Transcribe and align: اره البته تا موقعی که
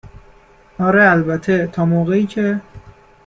اره 0.79 1.11
البته 1.11 1.67
تا 1.67 1.85
موقعی 1.85 2.25
که 2.25 2.61